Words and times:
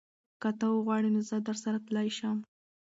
که 0.41 0.49
ته 0.59 0.65
وغواړې 0.71 1.09
نو 1.15 1.19
زه 1.29 1.35
درسره 1.47 1.77
تلی 1.87 2.09
شم. 2.17 2.37